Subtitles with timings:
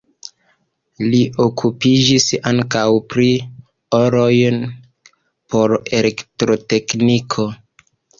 [1.09, 3.25] Li okupiĝis ankaŭ pri
[3.97, 4.55] alojoj
[5.53, 7.47] por elektrotekniko.